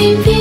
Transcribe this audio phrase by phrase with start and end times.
[0.00, 0.39] nothing feels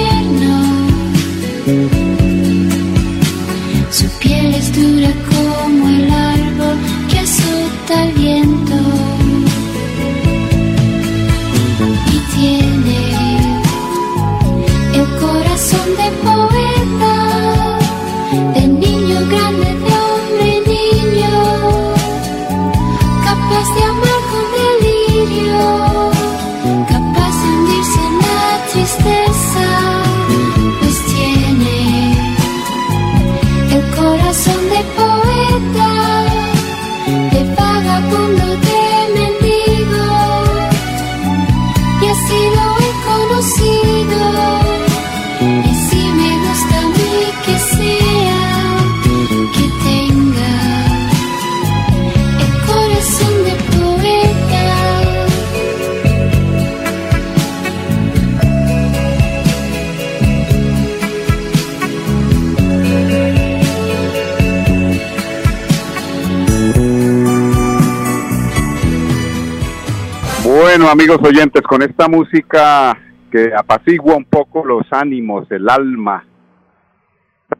[70.92, 72.98] Amigos oyentes, con esta música
[73.32, 76.26] que apacigua un poco los ánimos, el alma,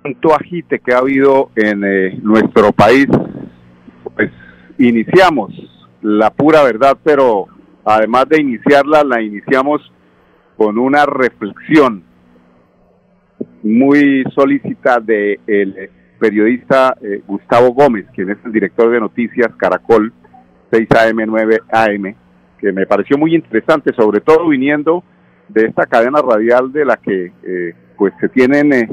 [0.02, 3.06] tanto agite que ha habido en eh, nuestro país,
[4.16, 4.31] pues
[4.80, 5.52] iniciamos
[6.02, 7.46] la pura verdad, pero
[7.86, 9.80] además de iniciarla, la iniciamos
[10.58, 12.04] con una reflexión
[13.62, 20.12] muy solícita del el periodista eh, Gustavo Gómez, quien es el director de noticias Caracol
[20.72, 22.16] 6 AM 9 AM
[22.59, 25.03] que me pareció muy interesante, sobre todo viniendo
[25.47, 28.88] de esta cadena radial de la que eh, pues se tienen eh,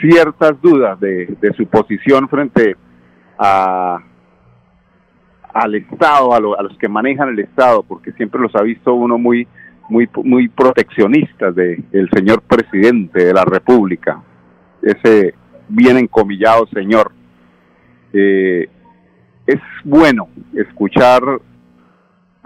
[0.00, 2.76] ciertas dudas de, su posición frente
[3.38, 3.98] a
[5.52, 9.48] al Estado, a, los que manejan el Estado, porque siempre los ha visto uno muy
[9.88, 14.22] muy muy proteccionistas de el señor presidente de la República,
[14.82, 15.34] ese
[15.68, 17.12] bien encomillado señor.
[18.12, 18.68] Eh,
[19.46, 21.22] es bueno escuchar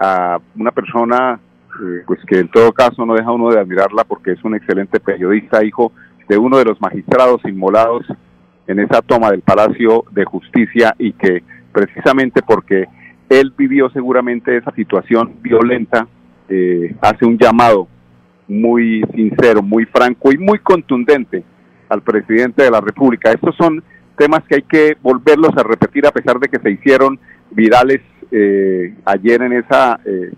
[0.03, 1.39] a una persona
[1.81, 4.99] eh, pues que en todo caso no deja uno de admirarla porque es un excelente
[4.99, 5.93] periodista, hijo
[6.27, 8.05] de uno de los magistrados inmolados
[8.67, 12.85] en esa toma del Palacio de Justicia y que precisamente porque
[13.29, 16.05] él vivió seguramente esa situación violenta,
[16.49, 17.87] eh, hace un llamado
[18.47, 21.43] muy sincero, muy franco y muy contundente
[21.87, 23.31] al presidente de la República.
[23.31, 23.81] Estos son
[24.17, 27.19] temas que hay que volverlos a repetir a pesar de que se hicieron
[27.51, 28.01] virales
[28.33, 30.31] eh, ayer en esa eh,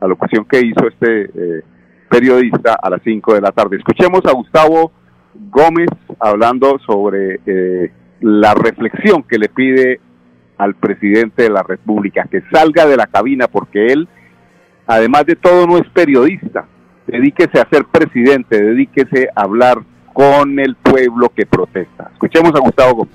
[0.00, 1.62] alocución que hizo este eh,
[2.08, 3.76] periodista a las 5 de la tarde.
[3.76, 4.92] Escuchemos a Gustavo
[5.34, 5.88] Gómez
[6.18, 10.00] hablando sobre eh, la reflexión que le pide
[10.58, 14.08] al presidente de la República, que salga de la cabina porque él,
[14.86, 16.66] además de todo, no es periodista.
[17.06, 19.78] Dedíquese a ser presidente, dedíquese a hablar
[20.12, 22.10] con el pueblo que protesta.
[22.12, 23.14] Escuchemos a Gustavo Gómez.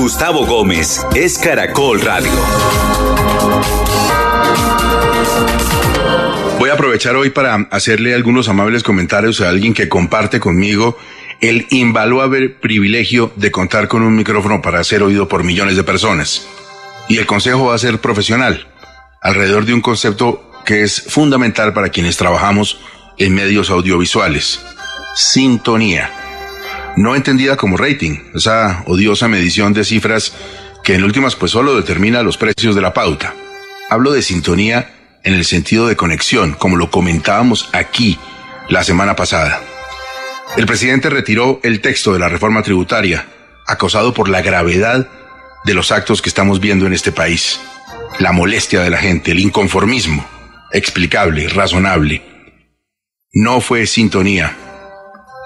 [0.00, 2.32] Gustavo Gómez es Caracol Radio.
[6.58, 10.96] Voy a aprovechar hoy para hacerle algunos amables comentarios a alguien que comparte conmigo
[11.42, 16.48] el invaluable privilegio de contar con un micrófono para ser oído por millones de personas.
[17.10, 18.68] Y el consejo va a ser profesional,
[19.20, 22.80] alrededor de un concepto que es fundamental para quienes trabajamos
[23.18, 24.64] en medios audiovisuales.
[25.14, 26.19] Sintonía
[27.00, 30.34] no entendida como rating, esa odiosa medición de cifras
[30.84, 33.34] que en últimas pues solo determina los precios de la pauta.
[33.88, 38.18] Hablo de sintonía en el sentido de conexión, como lo comentábamos aquí
[38.68, 39.62] la semana pasada.
[40.58, 43.26] El presidente retiró el texto de la reforma tributaria,
[43.66, 45.08] acosado por la gravedad
[45.64, 47.60] de los actos que estamos viendo en este país,
[48.18, 50.26] la molestia de la gente, el inconformismo,
[50.72, 52.22] explicable, razonable.
[53.32, 54.54] No fue sintonía,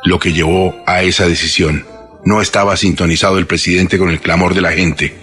[0.04, 1.86] lo que llevó a esa decisión.
[2.24, 5.14] No estaba sintonizado el presidente con el clamor de la gente.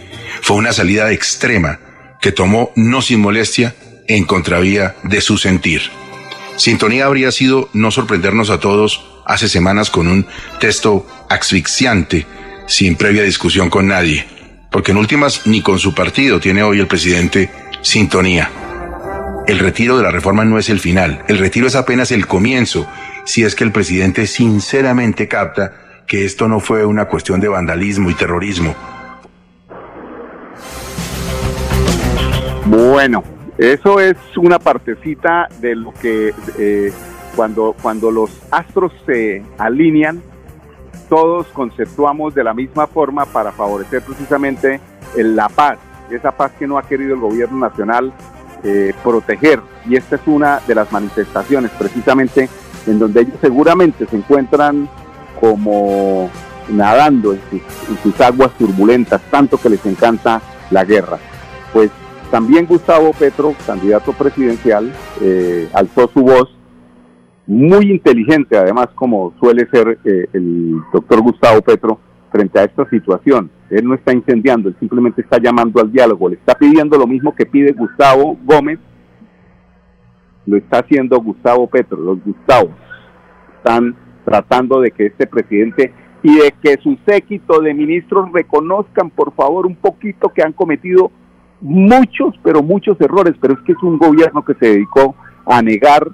[0.42, 1.80] Fue una salida extrema
[2.20, 3.76] que tomó no sin molestia
[4.08, 5.82] en contravía de su sentir.
[6.58, 10.28] Sintonía habría sido no sorprendernos a todos hace semanas con un
[10.60, 12.26] texto asfixiante,
[12.68, 14.26] sin previa discusión con nadie,
[14.70, 17.50] porque en últimas ni con su partido tiene hoy el presidente
[17.82, 18.52] sintonía.
[19.48, 22.88] El retiro de la reforma no es el final, el retiro es apenas el comienzo
[23.24, 25.74] si es que el presidente sinceramente capta
[26.08, 28.76] que esto no fue una cuestión de vandalismo y terrorismo.
[32.66, 33.24] Bueno,
[33.58, 36.92] eso es una partecita de lo que eh,
[37.36, 40.22] cuando, cuando los astros se alinean,
[41.10, 44.80] todos conceptuamos de la misma forma para favorecer precisamente
[45.16, 45.78] la paz,
[46.10, 48.14] esa paz que no ha querido el gobierno nacional
[48.64, 49.60] eh, proteger.
[49.86, 52.48] Y esta es una de las manifestaciones precisamente
[52.88, 54.90] en donde ellos seguramente se encuentran
[55.40, 56.30] como
[56.70, 57.40] nadando en
[58.04, 61.18] sus, aguas turbulentas, tanto que les encanta la guerra.
[61.74, 61.90] Pues
[62.30, 66.50] también Gustavo Petro, candidato presidencial, eh, alzó su voz
[67.48, 72.00] muy inteligente además como suele ser eh, el doctor Gustavo Petro
[72.32, 73.52] frente a esta situación.
[73.70, 77.36] Él no está incendiando, él simplemente está llamando al diálogo, le está pidiendo lo mismo
[77.36, 78.80] que pide Gustavo Gómez,
[80.46, 82.72] lo está haciendo Gustavo Petro, los Gustavos
[83.58, 83.96] están
[84.26, 85.94] tratando de que este presidente
[86.24, 91.12] y de que su séquito de ministros reconozcan por favor un poquito que han cometido
[91.62, 96.08] muchos, pero muchos errores, pero es que es un gobierno que se dedicó a negar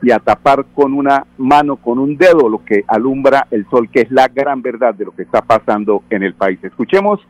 [0.00, 4.02] y a tapar con una mano, con un dedo, lo que alumbra el sol, que
[4.02, 6.58] es la gran verdad de lo que está pasando en el país.
[6.62, 7.20] Escuchemos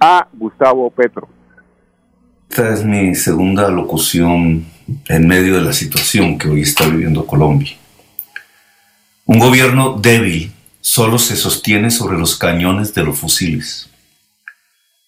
[0.00, 1.28] a Gustavo Petro.
[2.48, 4.66] Esta es mi segunda locución
[5.08, 7.76] en medio de la situación que hoy está viviendo Colombia.
[9.26, 13.90] Un gobierno débil solo se sostiene sobre los cañones de los fusiles.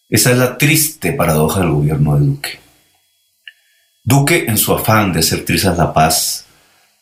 [0.08, 2.58] Esa es la triste paradoja del gobierno de Duque.
[4.04, 6.46] Duque, en su afán de hacer trizas la paz,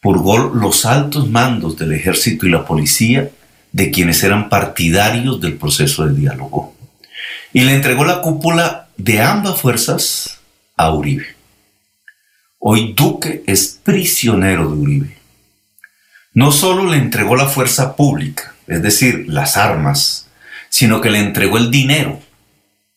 [0.01, 3.31] purgó los altos mandos del ejército y la policía
[3.73, 6.77] de quienes eran partidarios del proceso de diálogo
[7.53, 10.41] y le entregó la cúpula de ambas fuerzas
[10.77, 11.37] a Uribe.
[12.59, 15.17] Hoy Duque es prisionero de Uribe.
[16.33, 20.29] No solo le entregó la fuerza pública, es decir, las armas,
[20.69, 22.21] sino que le entregó el dinero.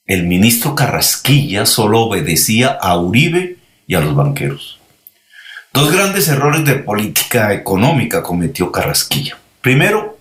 [0.06, 4.80] El ministro Carrasquilla solo obedecía a Uribe y a los banqueros.
[5.72, 9.38] Dos grandes errores de política económica cometió Carrasquilla.
[9.62, 10.18] Primero,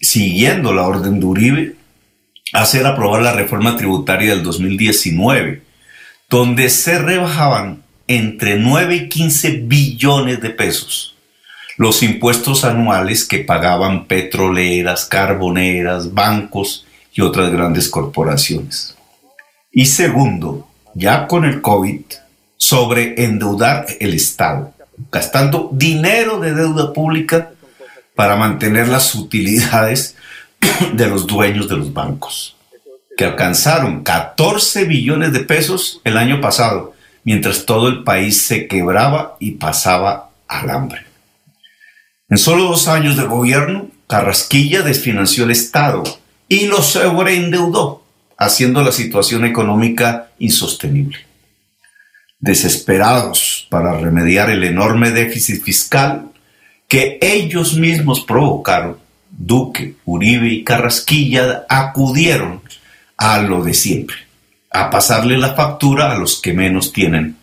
[0.00, 1.76] siguiendo la orden de Uribe,
[2.52, 5.62] hacer aprobar la reforma tributaria del 2019,
[6.28, 11.12] donde se rebajaban entre 9 y 15 billones de pesos
[11.76, 18.96] los impuestos anuales que pagaban petroleras, carboneras, bancos y otras grandes corporaciones.
[19.70, 22.00] Y segundo, ya con el COVID,
[22.56, 24.72] sobre endeudar el Estado,
[25.10, 27.50] gastando dinero de deuda pública
[28.14, 30.14] para mantener las utilidades
[30.92, 32.56] de los dueños de los bancos,
[33.16, 39.36] que alcanzaron 14 billones de pesos el año pasado, mientras todo el país se quebraba
[39.38, 41.06] y pasaba al hambre.
[42.28, 46.02] En solo dos años de gobierno, Carrasquilla desfinanció el Estado
[46.48, 48.02] y lo sobreendeudó,
[48.38, 51.32] haciendo la situación económica insostenible
[52.42, 56.26] desesperados para remediar el enorme déficit fiscal
[56.88, 58.98] que ellos mismos provocaron,
[59.44, 62.62] Duque, Uribe y Carrasquilla acudieron
[63.16, 64.16] a lo de siempre,
[64.70, 67.36] a pasarle la factura a los que menos tienen,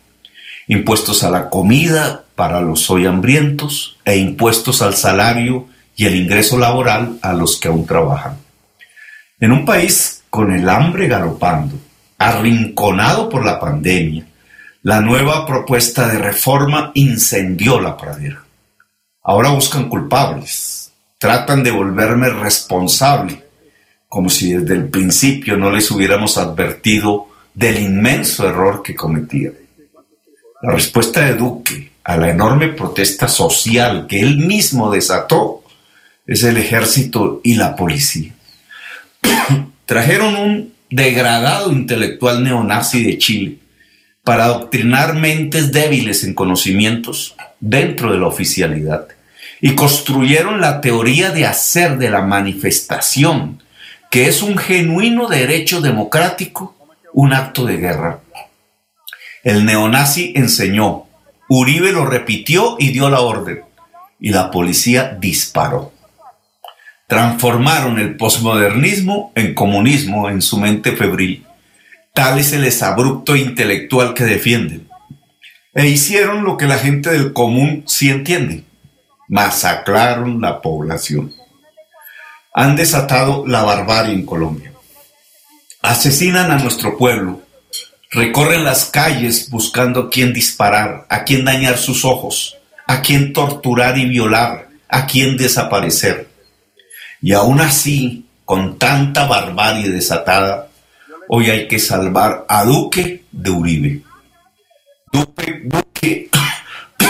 [0.67, 6.57] impuestos a la comida para los hoy hambrientos e impuestos al salario y el ingreso
[6.57, 8.37] laboral a los que aún trabajan.
[9.41, 11.75] En un país con el hambre galopando,
[12.17, 14.25] arrinconado por la pandemia,
[14.83, 18.41] la nueva propuesta de reforma incendió la pradera.
[19.21, 20.78] Ahora buscan culpables,
[21.19, 23.43] tratan de volverme responsable,
[24.07, 29.51] como si desde el principio no les hubiéramos advertido del inmenso error que cometía.
[30.61, 35.63] La respuesta de Duque a la enorme protesta social que él mismo desató
[36.25, 38.33] es el ejército y la policía.
[39.85, 43.57] Trajeron un degradado intelectual neonazi de Chile
[44.23, 49.07] para adoctrinar mentes débiles en conocimientos dentro de la oficialidad
[49.61, 53.63] y construyeron la teoría de hacer de la manifestación,
[54.09, 56.75] que es un genuino derecho democrático,
[57.13, 58.19] un acto de guerra.
[59.43, 61.05] El neonazi enseñó,
[61.47, 63.63] Uribe lo repitió y dio la orden,
[64.19, 65.91] y la policía disparó.
[67.07, 71.45] Transformaron el posmodernismo en comunismo en su mente febril
[72.19, 74.89] Tal es el exabrupto intelectual que defienden.
[75.73, 78.63] E hicieron lo que la gente del común sí entiende.
[79.29, 81.33] Masacraron la población.
[82.53, 84.73] Han desatado la barbarie en Colombia.
[85.81, 87.41] Asesinan a nuestro pueblo.
[88.11, 92.57] Recorren las calles buscando a quién disparar, a quién dañar sus ojos,
[92.87, 96.27] a quién torturar y violar, a quién desaparecer.
[97.21, 100.69] Y aún así, con tanta barbarie desatada,
[101.31, 104.01] Hoy hay que salvar a Duque de Uribe.
[105.13, 105.61] Duque,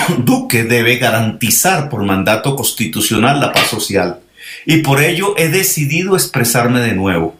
[0.25, 4.19] Duque, debe garantizar por mandato constitucional la paz social.
[4.65, 7.35] Y por ello he decidido expresarme de nuevo.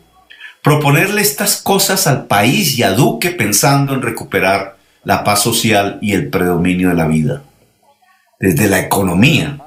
[0.62, 6.14] Proponerle estas cosas al país y a Duque pensando en recuperar la paz social y
[6.14, 7.44] el predominio de la vida.
[8.40, 9.58] Desde la economía,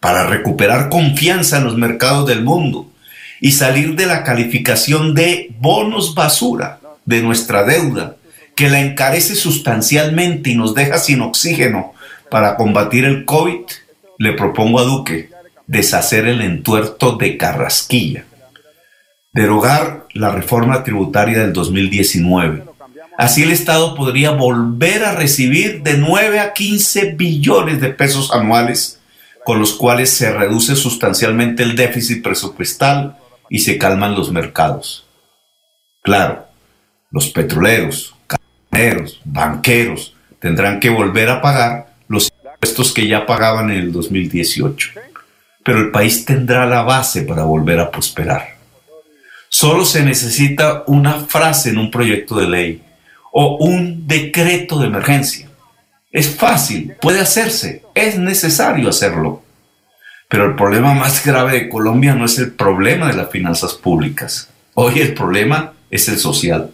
[0.00, 2.90] para recuperar confianza en los mercados del mundo,
[3.40, 8.16] y salir de la calificación de bonos basura de nuestra deuda,
[8.54, 11.92] que la encarece sustancialmente y nos deja sin oxígeno
[12.30, 13.64] para combatir el COVID
[14.18, 15.30] le propongo a Duque
[15.66, 18.24] deshacer el entuerto de Carrasquilla,
[19.32, 22.64] derogar la reforma tributaria del 2019.
[23.18, 29.00] Así el Estado podría volver a recibir de 9 a 15 billones de pesos anuales,
[29.44, 33.16] con los cuales se reduce sustancialmente el déficit presupuestal
[33.48, 35.06] y se calman los mercados.
[36.02, 36.46] Claro,
[37.10, 41.85] los petroleros, camioneros, banqueros tendrán que volver a pagar
[42.66, 44.90] impuestos que ya pagaban en el 2018.
[45.62, 48.56] Pero el país tendrá la base para volver a prosperar.
[49.48, 52.82] Solo se necesita una frase en un proyecto de ley
[53.32, 55.48] o un decreto de emergencia.
[56.10, 59.42] Es fácil, puede hacerse, es necesario hacerlo.
[60.28, 64.48] Pero el problema más grave de Colombia no es el problema de las finanzas públicas.
[64.74, 66.70] Hoy el problema es el social.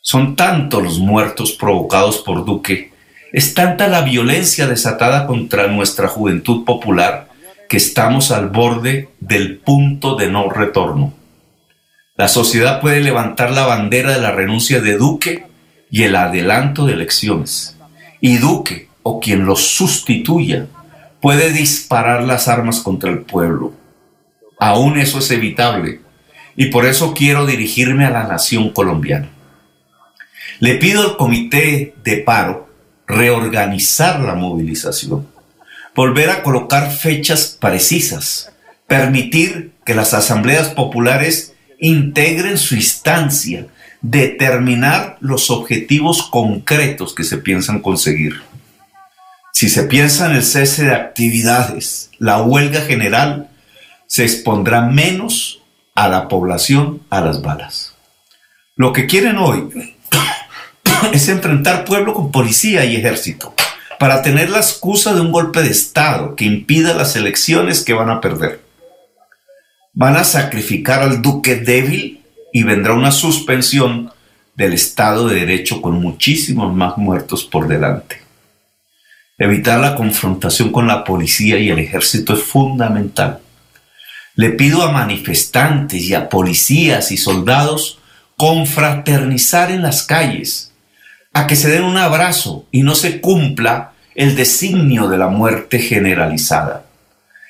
[0.00, 2.93] Son tantos los muertos provocados por Duque,
[3.34, 7.26] es tanta la violencia desatada contra nuestra juventud popular
[7.68, 11.12] que estamos al borde del punto de no retorno.
[12.16, 15.46] La sociedad puede levantar la bandera de la renuncia de Duque
[15.90, 17.76] y el adelanto de elecciones.
[18.20, 20.68] Y Duque, o quien lo sustituya,
[21.20, 23.72] puede disparar las armas contra el pueblo.
[24.60, 26.02] Aún eso es evitable.
[26.54, 29.28] Y por eso quiero dirigirme a la nación colombiana.
[30.60, 32.63] Le pido al comité de paro
[33.06, 35.28] reorganizar la movilización,
[35.94, 38.52] volver a colocar fechas precisas,
[38.86, 43.66] permitir que las asambleas populares integren su instancia,
[44.00, 48.42] determinar los objetivos concretos que se piensan conseguir.
[49.52, 53.48] Si se piensa en el cese de actividades, la huelga general
[54.06, 55.62] se expondrá menos
[55.94, 57.94] a la población a las balas.
[58.76, 59.94] Lo que quieren hoy
[61.12, 63.54] es enfrentar pueblo con policía y ejército
[63.98, 68.10] para tener la excusa de un golpe de Estado que impida las elecciones que van
[68.10, 68.60] a perder.
[69.92, 72.20] Van a sacrificar al duque débil
[72.52, 74.10] y vendrá una suspensión
[74.56, 78.22] del Estado de Derecho con muchísimos más muertos por delante.
[79.38, 83.40] Evitar la confrontación con la policía y el ejército es fundamental.
[84.36, 87.98] Le pido a manifestantes y a policías y soldados
[88.36, 90.73] confraternizar en las calles,
[91.34, 95.80] a que se den un abrazo y no se cumpla el designio de la muerte
[95.80, 96.86] generalizada.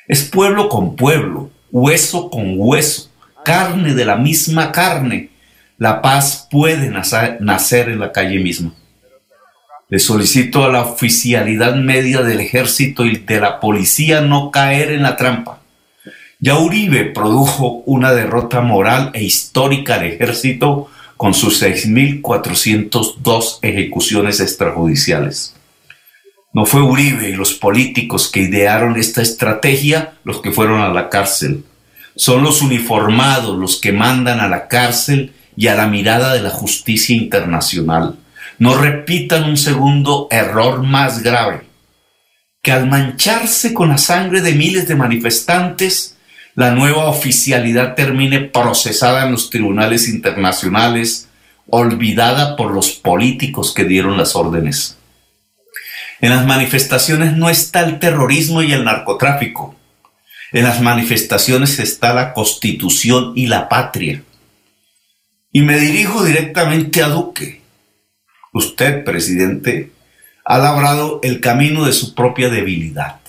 [0.09, 3.11] Es pueblo con pueblo, hueso con hueso,
[3.45, 5.31] carne de la misma carne.
[5.77, 8.73] La paz puede nacer en la calle misma.
[9.91, 15.03] Le solicito a la oficialidad media del ejército y de la policía no caer en
[15.03, 15.61] la trampa.
[16.41, 25.55] Ya Uribe produjo una derrota moral e histórica al ejército con sus 6.402 ejecuciones extrajudiciales.
[26.53, 31.09] No fue Uribe y los políticos que idearon esta estrategia los que fueron a la
[31.09, 31.65] cárcel.
[32.15, 36.51] Son los uniformados los que mandan a la cárcel y a la mirada de la
[36.51, 38.17] justicia internacional.
[38.59, 41.63] No repitan un segundo error más grave,
[42.63, 46.14] que al mancharse con la sangre de miles de manifestantes,
[46.55, 51.29] la nueva oficialidad termine procesada en los tribunales internacionales,
[51.69, 54.97] olvidada por los políticos que dieron las órdenes.
[56.21, 59.75] En las manifestaciones no está el terrorismo y el narcotráfico.
[60.53, 64.23] En las manifestaciones está la constitución y la patria.
[65.51, 67.63] Y me dirijo directamente a Duque.
[68.53, 69.91] Usted, presidente,
[70.45, 73.24] ha labrado el camino de su propia debilidad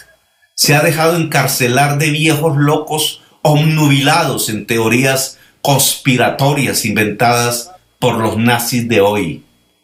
[0.56, 8.88] se ha dejado encarcelar de viejos locos omnubilados en teorías conspiratorias inventadas por los nazis
[8.88, 9.44] de hoy.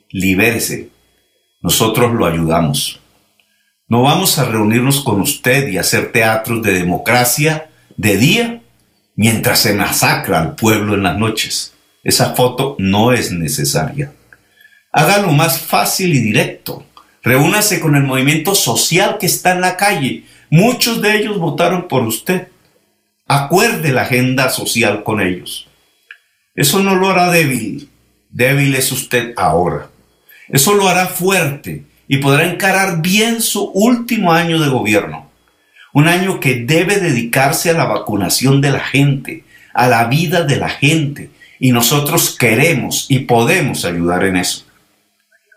[0.10, 0.90] Libérese.
[1.62, 3.00] Nosotros lo ayudamos.
[3.88, 8.62] No vamos a reunirnos con usted y hacer teatros de democracia de día
[9.16, 11.74] mientras se masacra al pueblo en las noches.
[12.04, 14.14] Esa foto no es necesaria.
[14.92, 16.86] Hágalo más fácil y directo.
[17.22, 22.04] Reúnase con el movimiento social que está en la calle Muchos de ellos votaron por
[22.04, 22.50] usted.
[23.26, 25.70] Acuerde la agenda social con ellos.
[26.54, 27.90] Eso no lo hará débil.
[28.30, 29.88] Débil es usted ahora.
[30.50, 35.32] Eso lo hará fuerte y podrá encarar bien su último año de gobierno.
[35.94, 40.58] Un año que debe dedicarse a la vacunación de la gente, a la vida de
[40.58, 41.30] la gente.
[41.60, 44.66] Y nosotros queremos y podemos ayudar en eso.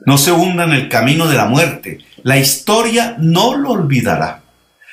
[0.07, 1.98] No se hunda en el camino de la muerte.
[2.22, 4.43] La historia no lo olvidará.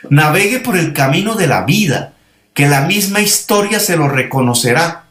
[0.09, 2.13] Navegue por el camino de la vida,
[2.53, 5.05] que la misma historia se lo reconocerá.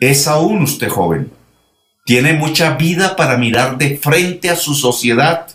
[0.00, 1.32] Es aún usted joven.
[2.04, 5.46] Tiene mucha vida para mirar de frente a su sociedad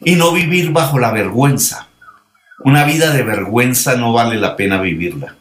[0.00, 1.88] y no vivir bajo la vergüenza.
[2.64, 5.36] Una vida de vergüenza no vale la pena vivirla.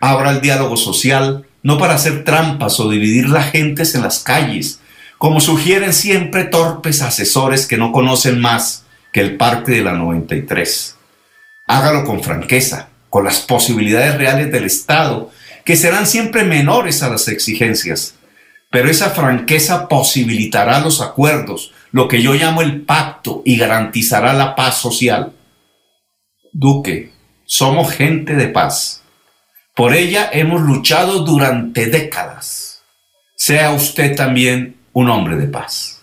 [0.00, 4.80] Abra el diálogo social, no para hacer trampas o dividir las gentes en las calles,
[5.18, 10.96] como sugieren siempre torpes asesores que no conocen más que el Parque de la 93.
[11.70, 15.30] Hágalo con franqueza, con las posibilidades reales del Estado,
[15.64, 18.16] que serán siempre menores a las exigencias.
[18.72, 24.56] Pero esa franqueza posibilitará los acuerdos, lo que yo llamo el pacto, y garantizará la
[24.56, 25.32] paz social.
[26.52, 27.12] Duque,
[27.44, 29.04] somos gente de paz.
[29.76, 32.82] Por ella hemos luchado durante décadas.
[33.36, 36.02] Sea usted también un hombre de paz.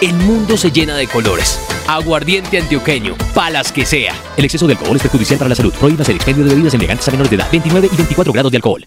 [0.00, 1.60] el mundo se llena de colores.
[1.86, 4.14] Aguardiente antioqueño, palas que sea.
[4.36, 5.72] El exceso de alcohol es perjudicial para la salud.
[5.74, 7.48] Prohíbas el expendio de bebidas embriagantes a menores de edad.
[7.50, 8.86] 29 y 24 grados de alcohol.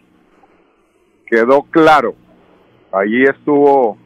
[1.31, 2.13] Quedó claro.
[2.91, 3.97] Allí estuvo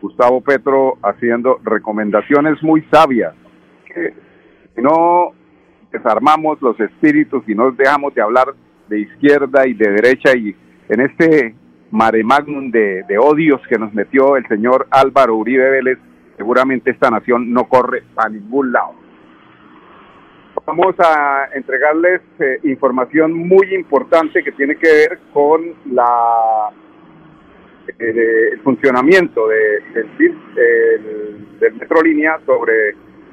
[0.00, 3.34] Gustavo Petro haciendo recomendaciones muy sabias.
[3.84, 4.14] Que
[4.74, 5.32] si no
[5.92, 8.54] desarmamos los espíritus y no dejamos de hablar
[8.88, 10.56] de izquierda y de derecha y
[10.88, 11.54] en este
[11.90, 15.98] mare magnum de, de odios que nos metió el señor Álvaro Uribe Vélez,
[16.38, 19.03] seguramente esta nación no corre a ningún lado.
[20.76, 26.68] Vamos a entregarles eh, información muy importante que tiene que ver con la
[27.96, 32.88] eh, el funcionamiento de, del, el, del Metrolínea sobre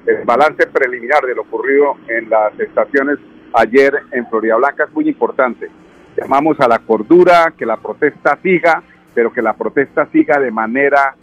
[0.06, 3.18] el balance preliminar de lo ocurrido en las estaciones
[3.56, 5.68] ayer en Florida Blanca es muy importante.
[6.16, 8.84] Llamamos a la cordura, que la protesta siga,
[9.16, 11.16] pero que la protesta siga de manera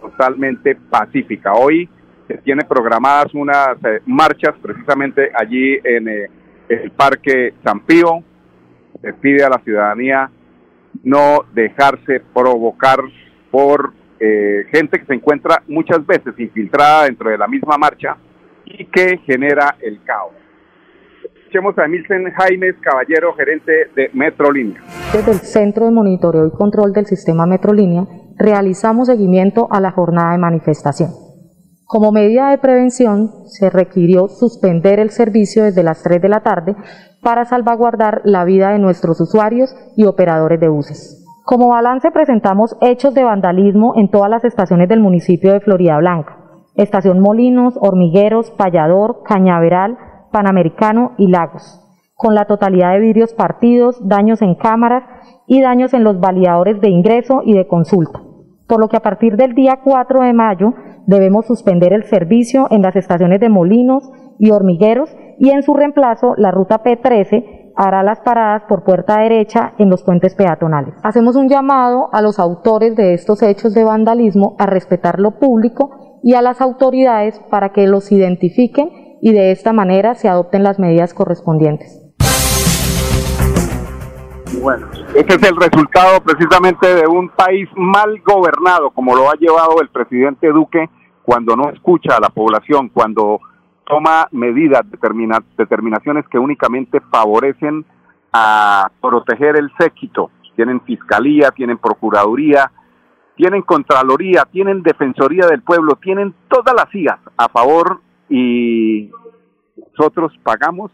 [0.00, 1.52] totalmente pacífica.
[1.52, 1.88] Hoy
[2.30, 6.30] se tiene programadas unas eh, marchas precisamente allí en eh,
[6.68, 8.22] el Parque San Pío.
[9.02, 10.30] Se pide a la ciudadanía
[11.02, 13.00] no dejarse provocar
[13.50, 18.16] por eh, gente que se encuentra muchas veces infiltrada dentro de la misma marcha
[18.64, 20.34] y que genera el caos.
[21.24, 24.80] Escuchemos a Milton Jaimes Caballero, gerente de Metrolínea.
[25.12, 28.04] Desde el Centro de Monitoreo y Control del Sistema Metrolínea
[28.38, 31.29] realizamos seguimiento a la jornada de manifestación.
[31.90, 36.76] Como medida de prevención, se requirió suspender el servicio desde las 3 de la tarde
[37.20, 41.26] para salvaguardar la vida de nuestros usuarios y operadores de buses.
[41.44, 46.36] Como balance presentamos hechos de vandalismo en todas las estaciones del municipio de Florida Blanca.
[46.76, 49.98] Estación Molinos, Hormigueros, Payador, Cañaveral,
[50.30, 51.80] Panamericano y Lagos,
[52.14, 55.02] con la totalidad de vidrios partidos, daños en cámaras
[55.48, 58.29] y daños en los validadores de ingreso y de consulta.
[58.70, 60.74] Por lo que a partir del día 4 de mayo
[61.06, 66.34] debemos suspender el servicio en las estaciones de Molinos y Hormigueros y en su reemplazo
[66.36, 70.94] la ruta P13 hará las paradas por puerta derecha en los puentes peatonales.
[71.02, 76.20] Hacemos un llamado a los autores de estos hechos de vandalismo a respetar lo público
[76.22, 80.78] y a las autoridades para que los identifiquen y de esta manera se adopten las
[80.78, 81.99] medidas correspondientes.
[84.58, 89.80] Bueno, este es el resultado precisamente de un país mal gobernado, como lo ha llevado
[89.80, 90.90] el presidente Duque
[91.22, 93.40] cuando no escucha a la población, cuando
[93.86, 97.84] toma medidas, determina, determinaciones que únicamente favorecen
[98.32, 100.30] a proteger el séquito.
[100.56, 102.70] Tienen fiscalía, tienen procuraduría,
[103.36, 109.10] tienen contraloría, tienen defensoría del pueblo, tienen todas las IAS a favor y
[109.96, 110.90] nosotros pagamos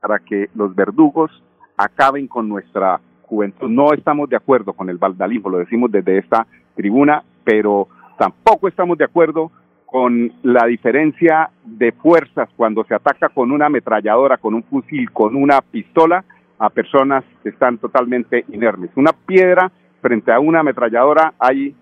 [0.00, 1.30] para que los verdugos
[1.76, 3.68] acaben con nuestra juventud.
[3.68, 8.98] No estamos de acuerdo con el vandalismo, lo decimos desde esta tribuna, pero tampoco estamos
[8.98, 9.50] de acuerdo
[9.86, 15.36] con la diferencia de fuerzas cuando se ataca con una ametralladora, con un fusil, con
[15.36, 16.24] una pistola
[16.58, 18.90] a personas que están totalmente inermes.
[18.96, 21.74] Una piedra frente a una ametralladora hay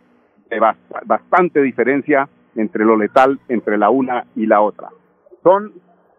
[1.06, 4.88] bastante diferencia entre lo letal entre la una y la otra.
[5.42, 5.72] Son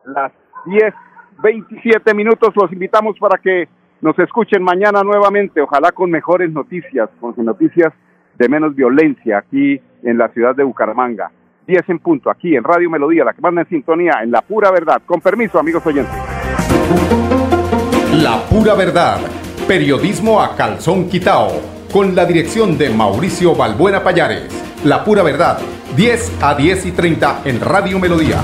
[0.05, 0.31] las
[0.65, 0.93] 10,
[1.41, 3.67] 27 minutos, los invitamos para que
[4.01, 7.93] nos escuchen mañana nuevamente, ojalá con mejores noticias, con noticias
[8.37, 11.31] de menos violencia aquí en la ciudad de Bucaramanga.
[11.67, 14.71] 10 en punto, aquí en Radio Melodía, la que manda en sintonía, en la pura
[14.71, 15.01] verdad.
[15.05, 16.13] Con permiso, amigos oyentes.
[18.21, 19.19] La pura verdad,
[19.67, 21.49] periodismo a calzón quitao,
[21.91, 24.49] con la dirección de Mauricio Balbuena Payares.
[24.83, 25.59] La pura verdad,
[25.95, 28.41] 10 a 10 y 30 en Radio Melodía.